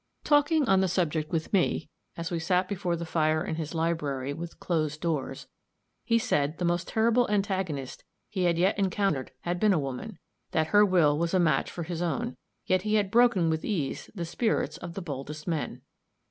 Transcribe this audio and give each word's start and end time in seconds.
Talking 0.23 0.67
on 0.67 0.81
the 0.81 0.87
subject 0.87 1.31
with 1.31 1.53
me, 1.53 1.87
as 2.17 2.31
we 2.31 2.39
sat 2.39 2.67
before 2.67 2.95
the 2.95 3.05
fire 3.05 3.45
in 3.45 3.53
his 3.57 3.75
library, 3.75 4.33
with 4.33 4.59
closed 4.59 4.99
doors, 4.99 5.45
he 6.03 6.17
said 6.17 6.57
the 6.57 6.65
most 6.65 6.87
terrible 6.87 7.29
antagonist 7.29 8.03
he 8.27 8.45
had 8.45 8.57
yet 8.57 8.79
encountered 8.79 9.29
had 9.41 9.59
been 9.59 9.73
a 9.73 9.77
woman 9.79 10.17
that 10.53 10.69
her 10.73 10.83
will 10.83 11.19
was 11.19 11.35
a 11.35 11.39
match 11.39 11.69
for 11.69 11.83
his 11.83 12.01
own, 12.01 12.35
yet 12.65 12.81
he 12.81 12.95
had 12.95 13.11
broken 13.11 13.47
with 13.47 13.63
ease 13.63 14.09
the 14.15 14.25
spirits 14.25 14.77
of 14.77 14.95
the 14.95 15.03
boldest 15.03 15.47
men. 15.47 15.83